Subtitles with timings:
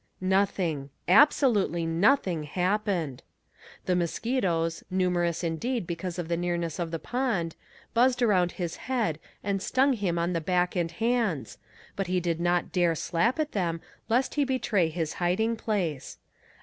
[0.19, 3.21] Nothing absolutely nothing happened!
[3.85, 7.55] The mosquitoes, numerous indeed because of the nearness of the pond,
[7.93, 11.59] buzzed around his head and stung him on the neck and hands,
[11.95, 13.79] but he did not dare slap at them
[14.09, 16.17] lest he betray his hiding place.